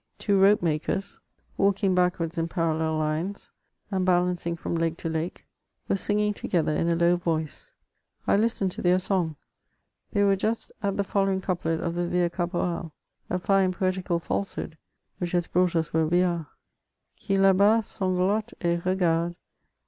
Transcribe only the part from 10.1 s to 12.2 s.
they were just at the following couplet of the